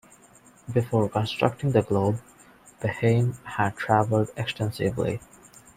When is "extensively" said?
4.35-5.19